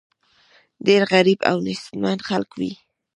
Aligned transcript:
ډېر 0.87 1.01
غریب 1.13 1.39
او 1.49 1.57
نېستمن 1.65 2.19
خلک 2.29 2.49
وي. 2.59 2.71